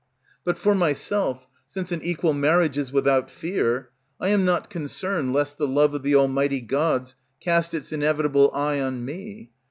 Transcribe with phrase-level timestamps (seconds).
[0.43, 5.59] But for myself, since an equal marriage is without fear, I am not concerned lest
[5.59, 9.51] the love of the almighty Gods cast its inevitable eye on me.